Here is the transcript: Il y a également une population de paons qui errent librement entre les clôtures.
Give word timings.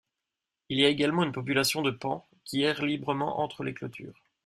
Il 0.69 0.79
y 0.79 0.85
a 0.85 0.89
également 0.89 1.21
une 1.21 1.31
population 1.31 1.83
de 1.83 1.91
paons 1.91 2.23
qui 2.43 2.63
errent 2.63 2.83
librement 2.85 3.39
entre 3.39 3.63
les 3.63 3.75
clôtures. 3.75 4.23